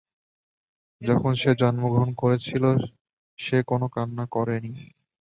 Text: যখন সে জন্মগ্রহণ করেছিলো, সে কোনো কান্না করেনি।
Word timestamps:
যখন 1.01 1.31
সে 1.35 1.51
জন্মগ্রহণ 1.61 2.09
করেছিলো, 2.13 2.69
সে 3.39 3.57
কোনো 3.69 3.85
কান্না 3.95 4.25
করেনি। 4.35 4.71